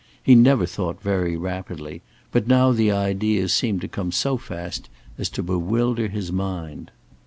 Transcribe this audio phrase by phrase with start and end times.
[0.23, 2.01] He never thought very rapidly,
[2.31, 4.89] but now the ideas seemed to come so fast
[5.19, 6.89] as to bewilder his mind.